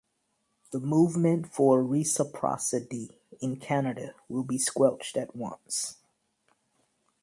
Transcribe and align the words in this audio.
The 0.71 0.79
movement 0.79 1.53
for 1.53 1.83
reciprocity 1.83 3.19
in 3.39 3.57
Canada 3.57 4.15
will 4.29 4.41
be 4.43 4.57
squelched 4.57 5.15
at 5.15 5.35
once. 5.35 5.97